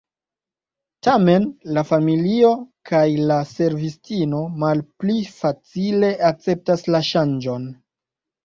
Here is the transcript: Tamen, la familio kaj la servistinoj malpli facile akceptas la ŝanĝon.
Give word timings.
Tamen, 1.07 1.43
la 1.77 1.83
familio 1.89 2.49
kaj 2.91 3.03
la 3.33 3.37
servistinoj 3.51 4.41
malpli 4.65 5.19
facile 5.37 6.11
akceptas 6.31 6.87
la 6.97 7.05
ŝanĝon. 7.11 7.71